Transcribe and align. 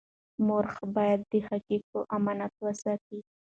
مورخ 0.47 0.73
باید 0.95 1.21
د 1.31 1.33
حقایقو 1.47 1.99
امانت 2.17 2.53
وساتي. 2.65 3.19